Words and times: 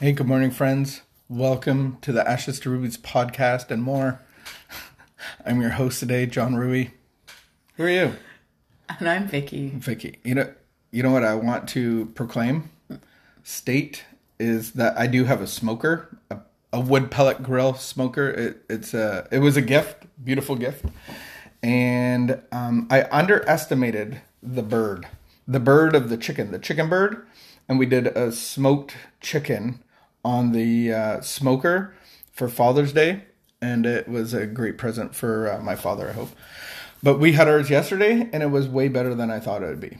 Hey, 0.00 0.12
good 0.12 0.26
morning, 0.26 0.50
friends. 0.50 1.02
Welcome 1.28 1.98
to 2.00 2.10
the 2.10 2.26
Ashes 2.26 2.58
to 2.60 2.70
Rubies 2.70 2.96
podcast 2.96 3.70
and 3.70 3.82
more. 3.82 4.22
I'm 5.44 5.60
your 5.60 5.72
host 5.72 6.00
today, 6.00 6.24
John 6.24 6.54
Rui. 6.54 6.86
Who 7.74 7.82
are 7.82 7.90
you? 7.90 8.14
And 8.98 9.06
I'm 9.06 9.28
Vicky. 9.28 9.68
Vicky. 9.68 10.18
You 10.24 10.36
know, 10.36 10.54
you 10.90 11.02
know 11.02 11.10
what 11.10 11.22
I 11.22 11.34
want 11.34 11.68
to 11.70 12.06
proclaim, 12.14 12.70
state 13.42 14.04
is 14.38 14.70
that 14.70 14.96
I 14.96 15.06
do 15.06 15.24
have 15.24 15.42
a 15.42 15.46
smoker, 15.46 16.16
a, 16.30 16.38
a 16.72 16.80
wood 16.80 17.10
pellet 17.10 17.42
grill 17.42 17.74
smoker. 17.74 18.30
It, 18.30 18.64
it's 18.70 18.94
a, 18.94 19.28
it 19.30 19.40
was 19.40 19.58
a 19.58 19.62
gift, 19.62 20.06
beautiful 20.24 20.56
gift, 20.56 20.86
and 21.62 22.40
um, 22.52 22.88
I 22.90 23.02
underestimated 23.12 24.22
the 24.42 24.62
bird, 24.62 25.08
the 25.46 25.60
bird 25.60 25.94
of 25.94 26.08
the 26.08 26.16
chicken, 26.16 26.52
the 26.52 26.58
chicken 26.58 26.88
bird, 26.88 27.26
and 27.68 27.78
we 27.78 27.84
did 27.84 28.06
a 28.06 28.32
smoked 28.32 28.96
chicken 29.20 29.82
on 30.24 30.52
the 30.52 30.92
uh, 30.92 31.20
smoker 31.20 31.94
for 32.32 32.48
Father's 32.48 32.92
Day, 32.92 33.24
and 33.60 33.86
it 33.86 34.08
was 34.08 34.34
a 34.34 34.46
great 34.46 34.78
present 34.78 35.14
for 35.14 35.52
uh, 35.52 35.60
my 35.60 35.76
father. 35.76 36.08
I 36.08 36.12
hope. 36.12 36.30
But 37.02 37.18
we 37.18 37.32
had 37.32 37.48
ours 37.48 37.70
yesterday, 37.70 38.28
and 38.32 38.42
it 38.42 38.50
was 38.50 38.68
way 38.68 38.88
better 38.88 39.14
than 39.14 39.30
I 39.30 39.40
thought 39.40 39.62
it 39.62 39.66
would 39.66 39.80
be. 39.80 39.98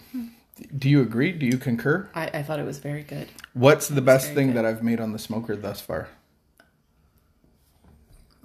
Do 0.77 0.91
you 0.91 1.01
agree? 1.01 1.33
Do 1.33 1.47
you 1.47 1.57
concur? 1.57 2.09
I, 2.15 2.27
I 2.35 2.43
thought 2.43 2.59
it 2.59 2.67
was 2.67 2.79
very 2.79 3.03
good. 3.03 3.29
What's 3.55 3.89
the 3.89 4.03
best 4.03 4.35
thing 4.35 4.49
good. 4.49 4.57
that 4.57 4.67
I've 4.67 4.83
made 4.83 5.01
on 5.01 5.13
the 5.13 5.19
smoker 5.19 5.57
thus 5.57 5.81
far? 5.81 6.09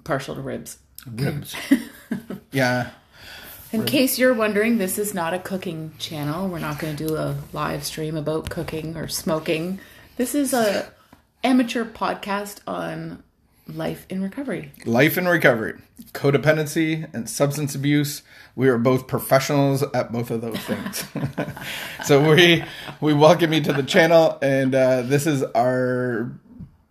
Partial 0.04 0.34
to 0.34 0.40
ribs. 0.40 0.78
Ribs. 1.06 1.54
yeah. 2.52 2.90
In 3.72 3.84
case 3.84 4.18
you're 4.18 4.32
wondering, 4.32 4.78
this 4.78 4.96
is 4.96 5.12
not 5.12 5.34
a 5.34 5.38
cooking 5.38 5.92
channel. 5.98 6.48
We're 6.48 6.60
not 6.60 6.78
going 6.78 6.96
to 6.96 7.06
do 7.06 7.16
a 7.16 7.36
live 7.52 7.84
stream 7.84 8.16
about 8.16 8.48
cooking 8.48 8.96
or 8.96 9.08
smoking. 9.08 9.80
This 10.16 10.34
is 10.34 10.54
a 10.54 10.90
amateur 11.42 11.84
podcast 11.84 12.60
on 12.66 13.22
life 13.68 14.06
in 14.08 14.22
recovery. 14.22 14.72
Life 14.84 15.18
in 15.18 15.26
recovery, 15.26 15.80
codependency, 16.12 17.12
and 17.14 17.28
substance 17.28 17.74
abuse. 17.74 18.22
We 18.54 18.68
are 18.68 18.78
both 18.78 19.06
professionals 19.06 19.82
at 19.82 20.12
both 20.12 20.30
of 20.30 20.40
those 20.40 20.58
things. 20.58 21.04
so 22.04 22.34
we 22.34 22.64
we 23.00 23.12
welcome 23.12 23.52
you 23.52 23.60
to 23.62 23.72
the 23.72 23.82
channel, 23.82 24.38
and 24.40 24.74
uh, 24.74 25.02
this 25.02 25.26
is 25.26 25.42
our 25.42 26.30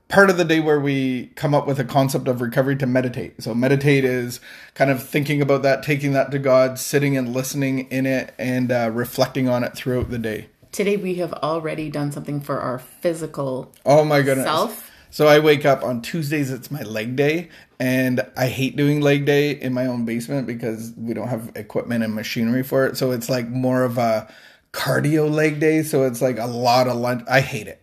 part 0.07 0.29
of 0.29 0.37
the 0.37 0.45
day 0.45 0.59
where 0.59 0.79
we 0.79 1.27
come 1.35 1.55
up 1.55 1.65
with 1.65 1.79
a 1.79 1.83
concept 1.83 2.27
of 2.27 2.41
recovery 2.41 2.75
to 2.77 2.85
meditate. 2.85 3.41
So 3.41 3.55
meditate 3.55 4.05
is 4.05 4.39
kind 4.73 4.91
of 4.91 5.03
thinking 5.03 5.41
about 5.41 5.63
that, 5.63 5.83
taking 5.83 6.13
that 6.13 6.31
to 6.31 6.39
God, 6.39 6.77
sitting 6.77 7.17
and 7.17 7.33
listening 7.33 7.79
in 7.91 8.05
it, 8.05 8.33
and 8.37 8.71
uh, 8.71 8.91
reflecting 8.93 9.49
on 9.49 9.63
it 9.63 9.75
throughout 9.75 10.09
the 10.09 10.19
day. 10.19 10.47
Today 10.75 10.97
we 10.97 11.15
have 11.15 11.31
already 11.31 11.89
done 11.89 12.11
something 12.11 12.41
for 12.41 12.59
our 12.59 12.79
physical 12.79 13.73
Oh 13.85 14.03
my 14.03 14.21
goodness. 14.21 14.45
self. 14.45 14.91
So 15.09 15.25
I 15.25 15.39
wake 15.39 15.63
up 15.65 15.85
on 15.85 16.01
Tuesdays, 16.01 16.51
it's 16.51 16.69
my 16.69 16.81
leg 16.81 17.15
day, 17.15 17.47
and 17.79 18.19
I 18.35 18.47
hate 18.47 18.75
doing 18.75 18.99
leg 18.99 19.23
day 19.25 19.51
in 19.51 19.71
my 19.71 19.85
own 19.85 20.03
basement 20.03 20.47
because 20.47 20.91
we 20.97 21.13
don't 21.13 21.29
have 21.29 21.49
equipment 21.55 22.03
and 22.03 22.13
machinery 22.13 22.61
for 22.61 22.85
it. 22.85 22.97
So 22.97 23.11
it's 23.11 23.29
like 23.29 23.47
more 23.47 23.83
of 23.83 23.97
a 23.97 24.27
cardio 24.73 25.31
leg 25.31 25.61
day. 25.61 25.81
So 25.81 26.03
it's 26.03 26.21
like 26.21 26.39
a 26.39 26.45
lot 26.45 26.89
of 26.89 26.97
lunch. 26.97 27.23
I 27.29 27.39
hate 27.39 27.67
it. 27.69 27.81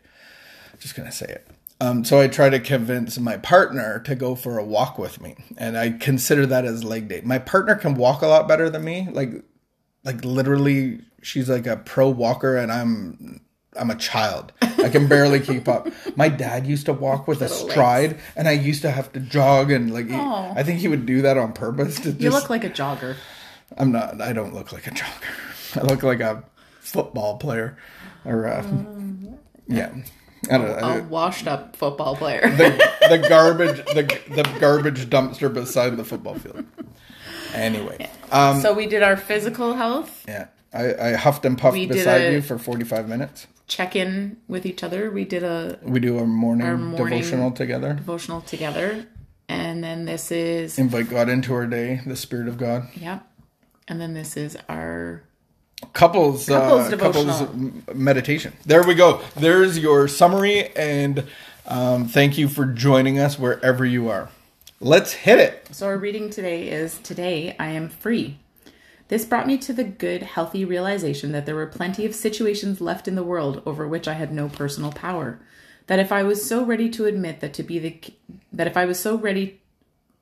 Just 0.79 0.95
gonna 0.95 1.13
say 1.13 1.29
it. 1.29 1.49
Um, 1.81 2.05
so 2.05 2.21
I 2.21 2.29
try 2.29 2.51
to 2.51 2.61
convince 2.61 3.19
my 3.19 3.39
partner 3.39 4.01
to 4.01 4.15
go 4.15 4.35
for 4.35 4.59
a 4.59 4.65
walk 4.65 4.99
with 4.99 5.19
me, 5.19 5.37
and 5.57 5.79
I 5.79 5.93
consider 5.93 6.45
that 6.45 6.67
as 6.67 6.85
leg 6.85 7.09
day. 7.09 7.23
My 7.25 7.39
partner 7.39 7.75
can 7.75 7.95
walk 7.95 8.21
a 8.21 8.27
lot 8.27 8.47
better 8.47 8.69
than 8.69 8.85
me. 8.85 9.09
Like, 9.11 9.43
like 10.05 10.25
literally, 10.25 11.01
she's 11.23 11.49
like 11.49 11.67
a 11.67 11.77
pro 11.77 12.09
walker, 12.09 12.57
and 12.57 12.71
I'm 12.73 13.41
I'm 13.77 13.91
a 13.91 13.97
child. 13.97 14.53
I 14.61 14.89
can 14.89 15.07
barely 15.07 15.41
keep 15.41 15.69
up. 15.69 15.89
My 16.17 16.29
dad 16.29 16.67
used 16.67 16.87
to 16.87 16.93
walk 16.93 17.27
with 17.29 17.41
a 17.41 17.45
Little 17.45 17.59
legs. 17.67 17.73
stride, 17.73 18.21
and 18.37 18.49
I 18.49 18.53
used 18.53 18.83
to 18.83 18.91
have 18.91 19.13
to 19.13 19.21
jog, 19.21 19.71
and 19.71 19.93
like 19.93 20.09
he, 20.09 20.15
I 20.17 20.63
think 20.63 20.81
he 20.81 20.89
would 20.89 21.07
do 21.07 21.23
that 21.23 21.37
on 21.39 21.53
purpose. 21.53 22.01
To 22.01 22.11
You 22.11 22.31
look 22.31 22.51
like 22.51 22.65
a 22.65 22.71
jogger. 22.71 23.17
I'm 23.79 23.93
not. 23.93 24.21
I 24.21 24.33
don't 24.33 24.55
look 24.55 24.73
like 24.73 24.87
a 24.87 24.91
jogger. 24.91 25.77
I 25.81 25.83
look 25.85 26.03
like 26.03 26.21
a 26.21 26.45
football 26.81 27.39
player, 27.39 27.79
or 28.25 28.47
uh, 28.47 28.63
yeah. 29.69 29.95
I 30.51 30.59
don't 30.59 30.67
know. 30.81 30.99
A 30.99 31.03
washed 31.05 31.47
up 31.47 31.77
football 31.77 32.17
player. 32.17 32.41
the, 32.43 32.71
the 33.09 33.19
garbage 33.29 33.77
the, 33.95 34.03
the 34.35 34.57
garbage 34.59 35.09
dumpster 35.09 35.53
beside 35.53 35.97
the 35.97 36.05
football 36.05 36.35
field. 36.35 36.65
Anyway, 37.55 38.11
um, 38.31 38.61
so 38.61 38.73
we 38.73 38.87
did 38.87 39.03
our 39.03 39.17
physical 39.17 39.75
health 39.75 40.25
yeah, 40.29 40.47
I, 40.73 40.95
I 40.95 41.13
huffed 41.15 41.45
and 41.45 41.57
puffed 41.59 41.75
We 41.75 41.87
beside 41.87 42.33
you 42.33 42.43
for 42.43 42.59
forty 42.59 42.85
five 42.85 43.09
minutes. 43.09 43.47
check 43.69 43.95
in 43.97 44.37
with 44.49 44.67
each 44.67 44.83
other. 44.83 45.11
We 45.11 45.25
did 45.25 45.43
a 45.43 45.79
We 45.83 46.01
do 46.01 46.19
our 46.19 46.27
morning, 46.27 46.67
Our 46.67 46.77
morning- 46.77 47.19
devotional 47.21 47.51
together. 47.53 47.95
devotional 47.95 48.41
together. 48.43 49.07
And 49.49 49.83
then 49.85 50.05
this 50.07 50.31
is 50.33 50.79
Invite 50.79 51.11
God 51.11 51.29
into 51.29 51.53
our 51.53 51.67
day, 51.67 52.01
the 52.07 52.17
Spirit 52.17 52.49
of 52.49 52.57
God. 52.59 52.89
yeah. 52.95 53.21
And 53.89 54.01
then 54.01 54.15
this 54.15 54.37
is 54.37 54.57
our 54.69 55.23
Couples, 55.93 56.47
Couples 56.47 56.93
uh, 56.93 56.97
couples 56.97 57.43
meditation. 57.93 58.53
There 58.65 58.85
we 58.87 58.95
go. 58.95 59.21
There's 59.37 59.79
your 59.81 60.07
summary, 60.07 60.69
and 60.77 61.25
um, 61.67 62.07
thank 62.07 62.39
you 62.39 62.47
for 62.49 62.65
joining 62.67 63.19
us 63.19 63.37
wherever 63.39 63.85
you 63.85 64.09
are. 64.09 64.29
Let's 64.85 65.13
hit 65.13 65.39
it. 65.39 65.69
So 65.71 65.87
our 65.87 65.97
reading 65.97 66.29
today 66.29 66.69
is 66.69 66.99
Today 66.99 67.55
I 67.57 67.69
Am 67.69 67.89
Free. 67.89 68.41
This 69.07 69.25
brought 69.25 69.47
me 69.47 69.57
to 69.59 69.73
the 69.73 69.85
good, 69.85 70.25
healthy 70.25 70.65
realization 70.65 71.31
that 71.31 71.47
there 71.47 71.55
were 71.55 71.69
plenty 71.69 72.05
of 72.05 72.17
situations 72.17 72.81
left 72.81 73.07
in 73.07 73.15
the 73.15 73.23
world 73.23 73.63
over 73.65 73.87
which 73.87 74.09
I 74.09 74.15
had 74.15 74.33
no 74.33 74.49
personal 74.49 74.91
power. 74.91 75.39
That 75.87 76.01
if 76.01 76.11
I 76.11 76.25
was 76.25 76.45
so 76.45 76.65
ready 76.65 76.91
to 76.91 77.05
admit 77.05 77.39
that 77.39 77.55
to 77.55 77.63
be 77.63 77.79
the 77.79 78.01
that 78.53 78.67
if 78.67 78.77
I 78.77 78.85
was 78.85 78.99
so 78.99 79.17
ready 79.17 79.61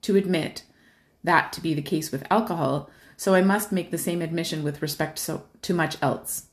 to 0.03 0.17
admit 0.17 0.65
that 1.25 1.55
to 1.55 1.63
be 1.63 1.73
the 1.73 1.81
case 1.81 2.13
with 2.13 2.31
alcohol, 2.31 2.91
so 3.17 3.33
I 3.33 3.41
must 3.41 3.73
make 3.73 3.91
the 3.91 3.97
same 3.97 4.21
admission 4.21 4.63
with 4.63 4.83
respect 4.83 5.19
so, 5.19 5.45
to 5.63 5.73
much 5.73 5.97
else. 6.03 6.49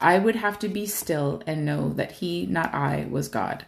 I 0.00 0.20
would 0.20 0.36
have 0.36 0.60
to 0.60 0.68
be 0.68 0.86
still 0.86 1.42
and 1.44 1.64
know 1.64 1.92
that 1.94 2.12
he, 2.12 2.46
not 2.46 2.72
I, 2.72 3.08
was 3.10 3.26
God. 3.26 3.66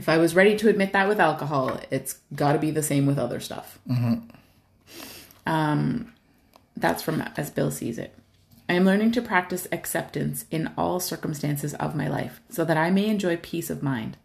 If 0.00 0.08
I 0.08 0.16
was 0.16 0.34
ready 0.34 0.56
to 0.56 0.70
admit 0.70 0.94
that 0.94 1.08
with 1.08 1.20
alcohol, 1.20 1.78
it's 1.90 2.20
got 2.34 2.54
to 2.54 2.58
be 2.58 2.70
the 2.70 2.82
same 2.82 3.04
with 3.04 3.18
other 3.18 3.38
stuff. 3.38 3.78
Um, 5.44 6.14
that's 6.74 7.02
from 7.02 7.20
as 7.36 7.50
Bill 7.50 7.70
sees 7.70 7.98
it. 7.98 8.14
I 8.66 8.72
am 8.72 8.86
learning 8.86 9.12
to 9.12 9.20
practice 9.20 9.68
acceptance 9.70 10.46
in 10.50 10.72
all 10.78 11.00
circumstances 11.00 11.74
of 11.74 11.94
my 11.94 12.08
life 12.08 12.40
so 12.48 12.64
that 12.64 12.78
I 12.78 12.88
may 12.88 13.08
enjoy 13.08 13.36
peace 13.36 13.68
of 13.68 13.82
mind. 13.82 14.16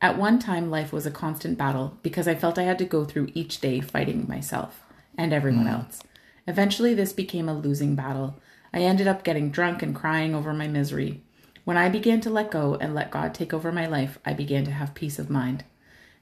At 0.00 0.18
one 0.18 0.40
time, 0.40 0.72
life 0.72 0.92
was 0.92 1.06
a 1.06 1.10
constant 1.12 1.56
battle 1.56 1.96
because 2.02 2.26
I 2.26 2.34
felt 2.34 2.58
I 2.58 2.64
had 2.64 2.78
to 2.80 2.84
go 2.84 3.04
through 3.04 3.30
each 3.32 3.60
day 3.60 3.78
fighting 3.78 4.26
myself 4.26 4.82
and 5.16 5.32
everyone 5.32 5.68
else. 5.68 6.02
Eventually, 6.48 6.94
this 6.94 7.12
became 7.12 7.48
a 7.48 7.56
losing 7.56 7.94
battle. 7.94 8.40
I 8.74 8.80
ended 8.80 9.06
up 9.06 9.22
getting 9.22 9.52
drunk 9.52 9.84
and 9.84 9.94
crying 9.94 10.34
over 10.34 10.52
my 10.52 10.66
misery. 10.66 11.22
When 11.64 11.76
I 11.76 11.88
began 11.88 12.20
to 12.22 12.30
let 12.30 12.50
go 12.50 12.74
and 12.74 12.94
let 12.94 13.10
God 13.10 13.34
take 13.34 13.54
over 13.54 13.70
my 13.70 13.86
life, 13.86 14.18
I 14.24 14.32
began 14.32 14.64
to 14.64 14.72
have 14.72 14.94
peace 14.94 15.18
of 15.18 15.30
mind. 15.30 15.64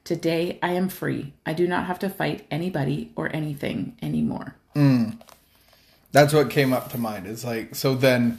Today, 0.05 0.59
I 0.62 0.73
am 0.73 0.89
free. 0.89 1.33
I 1.47 1.53
do 1.53 1.67
not 1.67 1.87
have 1.87 1.99
to 2.01 2.11
fight 2.11 2.47
anybody 2.51 3.12
or 3.17 3.34
anything 3.34 3.97
anymore. 4.03 4.56
That's 6.12 6.33
what 6.33 6.50
came 6.50 6.73
up 6.73 6.91
to 6.91 6.99
mind. 6.99 7.27
Is 7.27 7.45
like, 7.45 7.75
so 7.75 7.95
then 7.95 8.39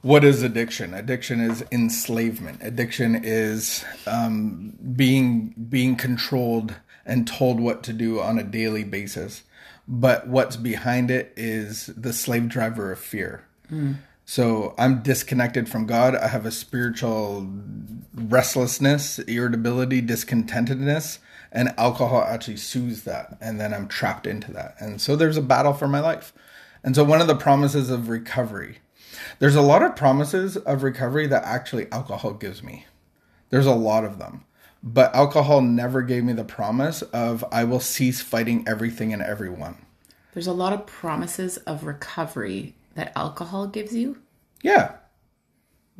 what 0.00 0.24
is 0.24 0.42
addiction? 0.42 0.94
Addiction 0.94 1.40
is 1.40 1.64
enslavement. 1.70 2.58
Addiction 2.62 3.20
is 3.22 3.84
um, 4.06 4.72
being 4.96 5.54
being 5.68 5.96
controlled 5.96 6.74
and 7.04 7.26
told 7.26 7.60
what 7.60 7.82
to 7.84 7.92
do 7.92 8.20
on 8.20 8.38
a 8.38 8.44
daily 8.44 8.84
basis. 8.84 9.42
But 9.86 10.28
what's 10.28 10.56
behind 10.56 11.10
it 11.10 11.32
is 11.36 11.86
the 11.86 12.12
slave 12.12 12.48
driver 12.48 12.92
of 12.92 12.98
fear. 12.98 13.44
So 14.32 14.74
I'm 14.78 15.02
disconnected 15.02 15.68
from 15.68 15.84
God. 15.84 16.16
I 16.16 16.28
have 16.28 16.46
a 16.46 16.50
spiritual 16.50 17.46
restlessness, 18.14 19.18
irritability, 19.18 20.00
discontentedness, 20.00 21.18
and 21.52 21.74
alcohol 21.76 22.22
actually 22.22 22.56
soothes 22.56 23.02
that. 23.02 23.36
And 23.42 23.60
then 23.60 23.74
I'm 23.74 23.88
trapped 23.88 24.26
into 24.26 24.50
that. 24.52 24.76
And 24.78 25.02
so 25.02 25.16
there's 25.16 25.36
a 25.36 25.42
battle 25.42 25.74
for 25.74 25.86
my 25.86 26.00
life. 26.00 26.32
And 26.82 26.96
so 26.96 27.04
one 27.04 27.20
of 27.20 27.26
the 27.26 27.36
promises 27.36 27.90
of 27.90 28.08
recovery, 28.08 28.78
there's 29.38 29.54
a 29.54 29.60
lot 29.60 29.82
of 29.82 29.96
promises 29.96 30.56
of 30.56 30.82
recovery 30.82 31.26
that 31.26 31.44
actually 31.44 31.92
alcohol 31.92 32.32
gives 32.32 32.62
me. 32.62 32.86
There's 33.50 33.66
a 33.66 33.74
lot 33.74 34.02
of 34.02 34.18
them. 34.18 34.46
But 34.82 35.14
alcohol 35.14 35.60
never 35.60 36.00
gave 36.00 36.24
me 36.24 36.32
the 36.32 36.42
promise 36.42 37.02
of 37.02 37.44
I 37.52 37.64
will 37.64 37.80
cease 37.80 38.22
fighting 38.22 38.66
everything 38.66 39.12
and 39.12 39.20
everyone. 39.20 39.84
There's 40.32 40.46
a 40.46 40.54
lot 40.54 40.72
of 40.72 40.86
promises 40.86 41.58
of 41.58 41.84
recovery 41.84 42.76
that 42.94 43.12
alcohol 43.16 43.66
gives 43.66 43.94
you. 43.94 44.18
Yeah. 44.62 44.96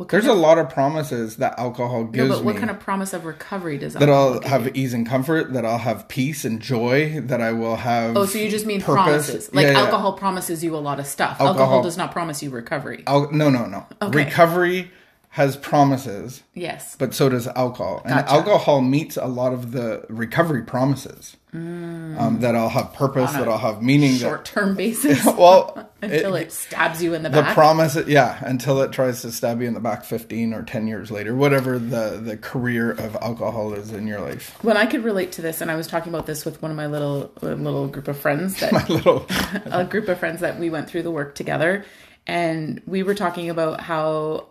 There's 0.09 0.27
a 0.27 0.33
lot 0.33 0.59
of 0.59 0.69
promises 0.71 1.37
that 1.37 1.57
alcohol 1.59 2.05
no, 2.05 2.11
gives 2.11 2.37
but 2.37 2.45
what 2.45 2.57
kind 2.57 2.71
of 2.71 2.81
promise 2.81 3.13
of 3.13 3.25
recovery 3.25 3.79
does 3.79 3.93
that 3.93 4.09
I'll 4.09 4.41
have 4.41 4.65
you? 4.67 4.73
ease 4.75 4.95
and 4.95 5.07
comfort, 5.07 5.53
that 5.53 5.65
I'll 5.65 5.79
have 5.79 6.09
peace 6.09 6.45
and 6.45 6.61
joy, 6.61 7.21
that 7.21 7.41
I 7.41 7.53
will 7.53 7.77
have. 7.77 8.17
Oh, 8.17 8.25
so 8.27 8.39
you 8.39 8.49
just 8.51 8.67
mean 8.67 8.81
purpose. 8.81 8.95
promises? 9.29 9.55
Like 9.55 9.67
Yeah, 9.67 9.73
yeah. 9.73 9.79
alcohol 9.81 10.15
promises 10.15 10.65
you 10.65 10.75
a 10.75 10.79
lot 10.79 10.99
of 10.99 11.07
stuff. 11.07 11.33
Alcohol, 11.41 11.49
Alcohol- 11.61 11.83
does 11.83 11.97
not 11.97 12.11
promise 12.11 12.43
you 12.43 12.51
recovery. 12.51 13.05
Al- 13.07 13.31
no, 13.31 13.49
no, 13.51 13.67
no. 13.67 13.87
Okay. 14.01 14.25
Recovery 14.25 14.91
has 15.29 15.57
promises, 15.57 16.43
Yes. 16.55 16.97
but 16.99 17.15
so 17.15 17.29
does 17.29 17.47
alcohol. 17.49 18.03
And 18.05 18.15
alcohol 18.27 18.81
meets 18.81 19.17
a 19.17 19.27
lot 19.27 19.53
of 19.53 19.73
the 19.73 20.05
recovery 20.09 20.63
promises. 20.63 21.37
Um, 21.55 22.39
that 22.41 22.57
I'll 22.57 22.71
have 22.71 22.95
purpose, 22.95 23.31
Mm. 23.33 23.39
That 23.41 23.49
I'll 23.49 23.59
have 23.59 23.83
meaning. 23.83 24.17
Short 24.17 24.45
term 24.45 24.75
basis. 24.77 25.23
well, 25.27 25.91
until 26.03 26.35
it, 26.35 26.51
stabs 26.51 27.03
you 27.03 27.13
in 27.13 27.23
the 27.23 27.29
the 27.29 27.43
back. 27.43 27.51
The 27.51 27.55
promise, 27.55 27.97
yeah, 28.07 28.39
until 28.43 28.81
it 28.81 28.93
tries 28.93 29.21
to 29.23 29.31
stab 29.31 29.61
you 29.61 29.69
in 29.69 29.75
the 29.75 29.81
back 29.81 30.05
15 30.05 30.55
or 30.55 30.63
10 30.63 30.87
years 30.87 31.11
later, 31.11 31.35
whatever 31.35 31.79
the, 31.79 32.21
the 32.23 32.37
career 32.39 32.91
of 32.91 33.17
alcohol 33.17 33.75
is 33.75 33.93
in 33.93 34.07
your 34.07 34.21
life. 34.21 34.57
when 34.63 34.77
I 34.79 34.87
could 34.87 35.05
relate 35.05 35.33
to 35.33 35.43
this, 35.43 35.61
and 35.61 35.71
I 35.71 35.77
was 35.77 35.87
talking 35.87 36.13
about 36.13 36.27
this 36.27 36.45
with 36.47 36.63
one 36.63 36.71
of 36.71 36.77
my 36.77 36.87
little 36.87 37.31
little 37.43 37.87
group 37.87 38.09
of 38.09 38.19
friends 38.19 38.59
that 38.61 38.73
My 38.73 38.87
little, 38.87 39.27
a 39.67 39.85
group 39.85 40.09
of 40.09 40.19
friends 40.19 40.41
that 40.41 40.59
we 40.59 40.71
went 40.71 40.89
through 40.89 41.03
the 41.03 41.11
work 41.11 41.35
together 41.35 41.85
and 42.27 42.81
we 42.87 43.03
were 43.03 43.15
talking 43.15 43.51
about 43.51 43.81
how 43.81 44.47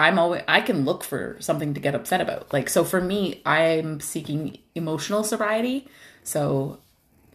I'm 0.00 0.18
always 0.18 0.42
I 0.48 0.62
can 0.62 0.86
look 0.86 1.04
for 1.04 1.36
something 1.40 1.74
to 1.74 1.80
get 1.80 1.94
upset 1.94 2.22
about. 2.22 2.52
Like 2.54 2.70
so 2.70 2.84
for 2.84 3.02
me, 3.02 3.42
I'm 3.44 4.00
seeking 4.00 4.58
emotional 4.74 5.22
sobriety. 5.24 5.88
So 6.24 6.78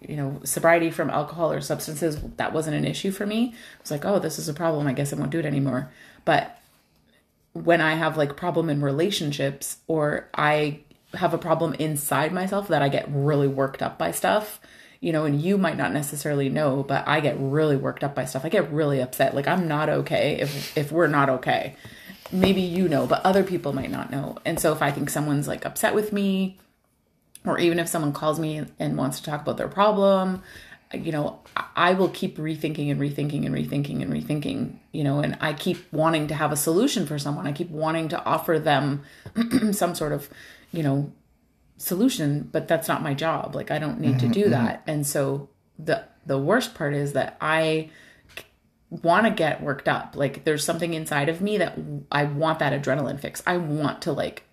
you 0.01 0.15
know, 0.15 0.39
sobriety 0.43 0.89
from 0.89 1.09
alcohol 1.09 1.51
or 1.51 1.61
substances, 1.61 2.19
that 2.37 2.53
wasn't 2.53 2.75
an 2.75 2.85
issue 2.85 3.11
for 3.11 3.25
me. 3.25 3.53
I 3.53 3.81
was 3.81 3.91
like, 3.91 4.05
oh, 4.05 4.19
this 4.19 4.39
is 4.39 4.49
a 4.49 4.53
problem. 4.53 4.87
I 4.87 4.93
guess 4.93 5.13
I 5.13 5.15
won't 5.15 5.31
do 5.31 5.39
it 5.39 5.45
anymore. 5.45 5.91
But 6.25 6.59
when 7.53 7.81
I 7.81 7.93
have 7.93 8.17
like 8.17 8.35
problem 8.35 8.69
in 8.69 8.81
relationships 8.81 9.77
or 9.87 10.27
I 10.33 10.79
have 11.13 11.33
a 11.33 11.39
problem 11.39 11.73
inside 11.75 12.33
myself 12.33 12.67
that 12.69 12.81
I 12.81 12.89
get 12.89 13.05
really 13.09 13.47
worked 13.47 13.81
up 13.81 13.97
by 13.97 14.11
stuff, 14.11 14.59
you 14.99 15.11
know, 15.11 15.25
and 15.25 15.39
you 15.39 15.57
might 15.57 15.77
not 15.77 15.93
necessarily 15.93 16.49
know, 16.49 16.83
but 16.83 17.07
I 17.07 17.19
get 17.19 17.35
really 17.39 17.77
worked 17.77 18.03
up 18.03 18.15
by 18.15 18.25
stuff. 18.25 18.43
I 18.43 18.49
get 18.49 18.71
really 18.71 19.01
upset. 19.01 19.35
Like 19.35 19.47
I'm 19.47 19.67
not 19.67 19.87
okay 19.87 20.39
if 20.41 20.75
if 20.75 20.91
we're 20.91 21.07
not 21.07 21.29
okay. 21.29 21.75
Maybe 22.31 22.61
you 22.61 22.87
know, 22.87 23.05
but 23.05 23.23
other 23.23 23.43
people 23.43 23.73
might 23.73 23.91
not 23.91 24.11
know. 24.11 24.37
And 24.45 24.59
so 24.59 24.71
if 24.71 24.81
I 24.81 24.91
think 24.91 25.09
someone's 25.09 25.47
like 25.47 25.65
upset 25.65 25.93
with 25.93 26.11
me, 26.11 26.59
or 27.45 27.59
even 27.59 27.79
if 27.79 27.87
someone 27.87 28.13
calls 28.13 28.39
me 28.39 28.65
and 28.79 28.97
wants 28.97 29.19
to 29.19 29.29
talk 29.29 29.41
about 29.41 29.57
their 29.57 29.67
problem, 29.67 30.41
you 30.93 31.11
know, 31.11 31.39
I- 31.75 31.93
will 31.93 32.09
keep 32.09 32.37
rethinking 32.37 32.89
and 32.91 32.99
rethinking 32.99 33.45
and 33.45 33.53
rethinking 33.53 34.01
and 34.01 34.11
rethinking, 34.11 34.77
you 34.91 35.03
know, 35.03 35.19
and 35.19 35.37
I 35.41 35.53
keep 35.53 35.91
wanting 35.91 36.27
to 36.27 36.35
have 36.35 36.51
a 36.51 36.55
solution 36.55 37.05
for 37.05 37.19
someone. 37.19 37.47
I 37.47 37.51
keep 37.51 37.69
wanting 37.69 38.09
to 38.09 38.23
offer 38.23 38.59
them 38.59 39.03
some 39.71 39.95
sort 39.95 40.11
of, 40.11 40.29
you 40.71 40.83
know, 40.83 41.11
solution, 41.77 42.49
but 42.51 42.67
that's 42.67 42.87
not 42.87 43.03
my 43.03 43.13
job. 43.13 43.55
Like 43.55 43.71
I 43.71 43.79
don't 43.79 43.99
need 43.99 44.19
to 44.19 44.25
mm-hmm, 44.25 44.33
do 44.33 44.41
mm-hmm. 44.43 44.51
that. 44.51 44.83
And 44.87 45.05
so 45.05 45.49
the 45.77 46.03
the 46.25 46.37
worst 46.37 46.73
part 46.73 46.93
is 46.93 47.13
that 47.13 47.37
I 47.41 47.89
want 48.89 49.25
to 49.25 49.31
get 49.31 49.61
worked 49.61 49.87
up. 49.87 50.15
Like 50.15 50.43
there's 50.43 50.63
something 50.63 50.93
inside 50.93 51.29
of 51.29 51.41
me 51.41 51.57
that 51.57 51.77
I 52.11 52.25
want 52.25 52.59
that 52.59 52.79
adrenaline 52.79 53.19
fix. 53.19 53.41
I 53.45 53.57
want 53.57 54.01
to 54.03 54.11
like 54.11 54.43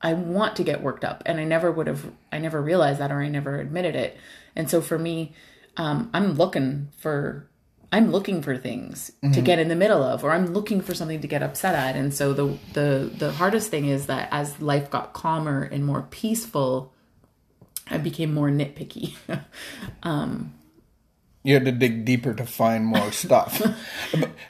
I 0.00 0.14
want 0.14 0.56
to 0.56 0.64
get 0.64 0.82
worked 0.82 1.04
up 1.04 1.22
and 1.26 1.38
I 1.38 1.44
never 1.44 1.70
would 1.70 1.86
have 1.86 2.10
I 2.32 2.38
never 2.38 2.62
realized 2.62 3.00
that 3.00 3.12
or 3.12 3.20
I 3.20 3.28
never 3.28 3.58
admitted 3.58 3.94
it. 3.94 4.16
And 4.56 4.70
so 4.70 4.80
for 4.80 4.98
me, 4.98 5.32
um 5.76 6.10
I'm 6.14 6.34
looking 6.34 6.88
for 6.98 7.48
I'm 7.92 8.12
looking 8.12 8.40
for 8.40 8.56
things 8.56 9.10
to 9.32 9.40
get 9.40 9.58
in 9.58 9.66
the 9.66 9.74
middle 9.74 10.02
of 10.02 10.22
or 10.22 10.30
I'm 10.30 10.46
looking 10.46 10.80
for 10.80 10.94
something 10.94 11.20
to 11.20 11.26
get 11.26 11.42
upset 11.42 11.74
at. 11.74 11.96
And 11.96 12.14
so 12.14 12.32
the 12.32 12.56
the 12.72 13.10
the 13.18 13.32
hardest 13.32 13.70
thing 13.70 13.86
is 13.86 14.06
that 14.06 14.28
as 14.30 14.60
life 14.60 14.90
got 14.90 15.12
calmer 15.12 15.62
and 15.62 15.84
more 15.84 16.02
peaceful, 16.02 16.92
I 17.88 17.98
became 17.98 18.32
more 18.32 18.48
nitpicky. 18.48 19.16
you 21.42 21.54
had 21.54 21.64
to 21.64 21.72
dig 21.72 22.04
deeper 22.04 22.34
to 22.34 22.44
find 22.44 22.84
more 22.84 23.10
stuff 23.24 23.60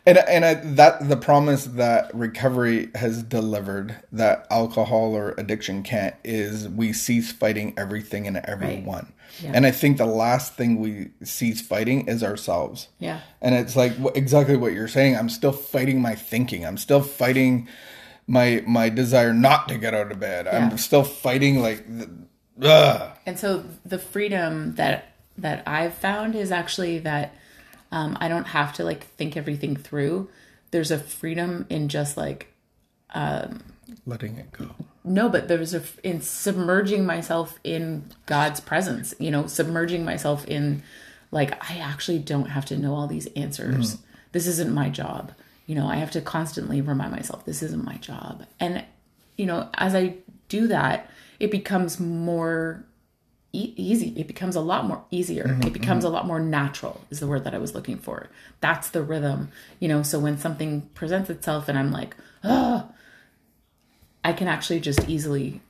and 0.07 0.19
and 0.19 0.45
I, 0.45 0.55
that 0.55 1.09
the 1.09 1.17
promise 1.17 1.65
that 1.67 2.13
recovery 2.15 2.91
has 2.97 3.23
delivered 3.23 3.97
that 4.13 4.47
alcohol 4.51 5.15
or 5.15 5.35
addiction 5.39 5.83
can't 5.83 6.15
is 6.25 6.69
we 6.69 6.93
cease 6.93 7.31
fighting 7.33 7.75
everything 7.77 8.27
and 8.27 8.39
everyone 8.39 9.13
Yeah. 9.41 9.53
and 9.55 9.67
i 9.67 9.71
think 9.71 9.99
the 9.99 10.07
last 10.07 10.55
thing 10.55 10.81
we 10.81 11.11
cease 11.23 11.61
fighting 11.61 12.09
is 12.09 12.23
ourselves 12.25 12.89
yeah. 12.99 13.21
and 13.41 13.55
it's 13.55 13.77
like 13.77 13.93
exactly 14.17 14.57
what 14.57 14.73
you're 14.73 14.89
saying 14.89 15.17
i'm 15.17 15.29
still 15.29 15.53
fighting 15.53 16.01
my 16.03 16.15
thinking 16.17 16.67
i'm 16.67 16.77
still 16.79 17.03
fighting 17.03 17.69
my 18.27 18.63
my 18.67 18.89
desire 18.89 19.33
not 19.33 19.69
to 19.69 19.79
get 19.79 19.95
out 19.95 20.11
of 20.11 20.19
bed 20.19 20.47
Yeah. 20.47 20.57
i'm 20.71 20.77
still 20.79 21.05
fighting 21.05 21.61
like 21.63 21.85
the, 21.87 22.11
ugh. 22.69 23.13
And 23.27 23.39
so 23.39 23.65
the 23.87 23.99
freedom 23.99 24.75
that 24.75 25.10
that 25.41 25.67
I've 25.67 25.95
found 25.95 26.35
is 26.35 26.53
actually 26.53 26.99
that 27.01 27.35
um, 27.93 28.17
I 28.21 28.29
don't 28.29 28.49
have 28.49 28.73
to 28.75 28.85
like 28.85 29.05
think 29.05 29.37
everything 29.37 29.77
through. 29.77 30.29
There's 30.71 30.91
a 30.91 30.99
freedom 30.99 31.67
in 31.69 31.89
just 31.89 32.17
like 32.17 32.53
letting 34.07 34.37
it 34.37 34.53
go 34.53 34.71
no, 35.03 35.29
but 35.29 35.49
there's 35.49 35.75
a 35.75 35.83
in 36.03 36.21
submerging 36.21 37.07
myself 37.07 37.59
in 37.65 38.05
God's 38.27 38.61
presence. 38.61 39.15
You 39.19 39.31
know, 39.31 39.47
submerging 39.47 40.05
myself 40.05 40.47
in 40.47 40.83
like 41.31 41.53
I 41.71 41.79
actually 41.79 42.19
don't 42.19 42.51
have 42.51 42.67
to 42.67 42.77
know 42.77 42.95
all 42.95 43.07
these 43.07 43.27
answers. 43.35 43.99
This 44.33 44.47
isn't 44.47 44.73
my 44.73 44.91
job. 44.91 45.33
You 45.67 45.75
know, 45.75 45.87
I 45.87 45.97
have 45.97 46.11
to 46.13 46.21
constantly 46.21 46.81
remind 46.81 47.13
myself 47.13 47.45
this 47.45 47.63
isn't 47.63 47.85
my 47.85 47.97
job. 47.97 48.45
And 48.59 48.85
you 49.37 49.47
know, 49.47 49.71
as 49.75 49.95
I 49.95 50.17
do 50.49 50.67
that, 50.67 51.11
it 51.39 51.51
becomes 51.51 51.99
more 51.99 52.85
e- 53.53 53.75
easy. 53.77 54.15
It 54.17 54.27
becomes 54.27 54.57
a 54.57 54.61
lot 54.61 54.85
more 54.85 55.05
easier. 55.11 55.45
Mm-hmm, 55.45 55.63
it 55.63 55.73
becomes 55.73 56.05
mm-hmm. 56.05 56.13
a 56.13 56.17
lot 56.17 56.27
more 56.27 56.41
natural. 56.41 57.03
Is 57.11 57.21
the 57.21 57.27
word 57.27 57.45
that 57.45 57.55
I 57.55 57.59
was 57.59 57.75
looking 57.75 57.99
for. 57.99 58.29
That's 58.61 58.91
the 58.91 59.03
rhythm. 59.03 59.51
You 59.79 59.89
know, 59.89 60.03
so 60.03 60.19
when 60.19 60.39
something 60.39 60.83
presents 60.95 61.31
itself 61.31 61.69
and 61.69 61.79
I'm 61.79 61.91
like, 61.91 62.17
oh, 62.45 62.91
I 64.25 64.33
can 64.33 64.49
actually 64.49 64.81
just 64.81 65.09
easily 65.09 65.61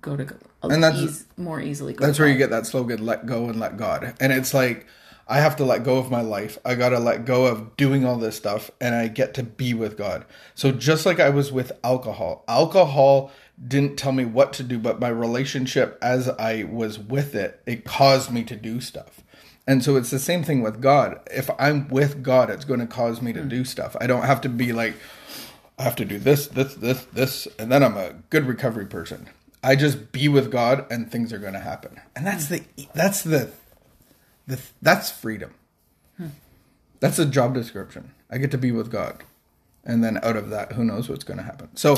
go 0.00 0.16
to 0.16 0.34
And 0.62 0.82
that's- 0.82 1.02
ease, 1.02 1.26
more 1.36 1.60
easily. 1.60 1.94
Go 1.94 2.06
That's 2.06 2.18
where 2.18 2.28
you 2.28 2.36
get 2.36 2.50
that 2.50 2.66
slogan, 2.66 3.04
let 3.04 3.26
go 3.26 3.48
and 3.48 3.58
let 3.58 3.76
God. 3.76 4.14
And 4.20 4.32
it's 4.32 4.54
like, 4.54 4.86
I 5.32 5.40
have 5.40 5.56
to 5.56 5.64
let 5.64 5.82
go 5.82 5.96
of 5.96 6.10
my 6.10 6.20
life. 6.20 6.58
I 6.62 6.74
got 6.74 6.90
to 6.90 6.98
let 6.98 7.24
go 7.24 7.46
of 7.46 7.74
doing 7.78 8.04
all 8.04 8.18
this 8.18 8.36
stuff 8.36 8.70
and 8.82 8.94
I 8.94 9.08
get 9.08 9.32
to 9.34 9.42
be 9.42 9.72
with 9.72 9.96
God. 9.96 10.26
So 10.54 10.72
just 10.72 11.06
like 11.06 11.20
I 11.20 11.30
was 11.30 11.50
with 11.50 11.72
alcohol, 11.82 12.44
alcohol 12.46 13.32
didn't 13.66 13.96
tell 13.96 14.12
me 14.12 14.26
what 14.26 14.52
to 14.52 14.62
do, 14.62 14.78
but 14.78 15.00
my 15.00 15.08
relationship 15.08 15.98
as 16.02 16.28
I 16.28 16.64
was 16.64 16.98
with 16.98 17.34
it, 17.34 17.62
it 17.64 17.86
caused 17.86 18.30
me 18.30 18.44
to 18.44 18.54
do 18.54 18.82
stuff. 18.82 19.22
And 19.66 19.82
so 19.82 19.96
it's 19.96 20.10
the 20.10 20.18
same 20.18 20.44
thing 20.44 20.60
with 20.60 20.82
God. 20.82 21.18
If 21.30 21.48
I'm 21.58 21.88
with 21.88 22.22
God, 22.22 22.50
it's 22.50 22.66
going 22.66 22.80
to 22.80 22.86
cause 22.86 23.22
me 23.22 23.32
to 23.32 23.40
hmm. 23.40 23.48
do 23.48 23.64
stuff. 23.64 23.96
I 24.02 24.06
don't 24.06 24.24
have 24.24 24.42
to 24.42 24.50
be 24.50 24.74
like, 24.74 24.96
I 25.78 25.84
have 25.84 25.96
to 25.96 26.04
do 26.04 26.18
this, 26.18 26.46
this, 26.48 26.74
this, 26.74 27.06
this, 27.06 27.48
and 27.58 27.72
then 27.72 27.82
I'm 27.82 27.96
a 27.96 28.12
good 28.28 28.44
recovery 28.44 28.84
person. 28.84 29.30
I 29.64 29.76
just 29.76 30.12
be 30.12 30.28
with 30.28 30.50
God, 30.50 30.84
and 30.90 31.10
things 31.10 31.32
are 31.32 31.38
going 31.38 31.52
to 31.52 31.60
happen. 31.60 32.00
And 32.16 32.26
that's 32.26 32.48
the 32.48 32.64
that's 32.94 33.22
the 33.22 33.52
the 34.46 34.60
that's 34.80 35.10
freedom. 35.10 35.54
That's 37.00 37.18
a 37.18 37.26
job 37.26 37.54
description. 37.54 38.12
I 38.30 38.38
get 38.38 38.52
to 38.52 38.58
be 38.58 38.70
with 38.70 38.90
God, 38.90 39.24
and 39.84 40.04
then 40.04 40.20
out 40.22 40.36
of 40.36 40.50
that, 40.50 40.72
who 40.72 40.84
knows 40.84 41.08
what's 41.08 41.24
going 41.24 41.38
to 41.38 41.42
happen. 41.42 41.68
So 41.74 41.96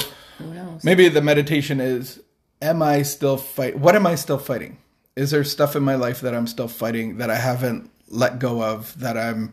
maybe 0.83 1.09
the 1.09 1.21
meditation 1.21 1.81
is: 1.81 2.21
Am 2.63 2.83
I 2.83 3.03
still 3.03 3.37
fight? 3.37 3.79
What 3.79 3.95
am 3.95 4.07
I 4.07 4.15
still 4.15 4.39
fighting? 4.39 4.79
Is 5.17 5.31
there 5.31 5.45
stuff 5.45 5.77
in 5.77 5.83
my 5.83 5.95
life 5.95 6.21
that 6.23 6.35
I'm 6.35 6.47
still 6.47 6.69
fighting 6.69 7.19
that 7.19 7.31
I 7.31 7.37
haven't 7.37 7.91
let 8.09 8.39
go 8.39 8.63
of? 8.63 8.99
That 8.99 9.17
I'm 9.19 9.53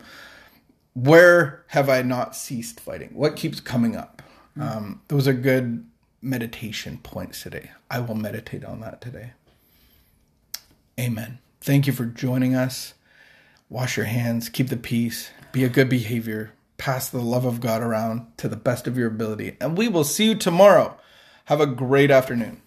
where 0.94 1.64
have 1.68 1.88
I 1.88 2.02
not 2.02 2.36
ceased 2.36 2.80
fighting? 2.80 3.10
What 3.12 3.36
keeps 3.36 3.60
coming 3.60 3.96
up? 3.96 4.22
Um, 4.58 5.00
those 5.08 5.26
are 5.26 5.32
good 5.32 5.86
meditation 6.20 6.98
points 7.02 7.42
today. 7.42 7.70
I 7.90 8.00
will 8.00 8.14
meditate 8.14 8.64
on 8.64 8.80
that 8.80 9.00
today. 9.00 9.32
Amen. 11.00 11.38
Thank 11.62 11.86
you 11.86 11.92
for 11.92 12.06
joining 12.06 12.56
us. 12.56 12.94
Wash 13.70 13.96
your 13.96 14.06
hands, 14.06 14.48
keep 14.48 14.66
the 14.68 14.76
peace, 14.76 15.30
be 15.52 15.62
a 15.62 15.68
good 15.68 15.88
behavior, 15.88 16.54
pass 16.76 17.08
the 17.08 17.20
love 17.20 17.44
of 17.44 17.60
God 17.60 17.82
around 17.82 18.26
to 18.38 18.48
the 18.48 18.56
best 18.56 18.88
of 18.88 18.98
your 18.98 19.06
ability. 19.06 19.56
And 19.60 19.78
we 19.78 19.86
will 19.86 20.02
see 20.02 20.24
you 20.24 20.34
tomorrow. 20.34 20.98
Have 21.44 21.60
a 21.60 21.66
great 21.66 22.10
afternoon. 22.10 22.61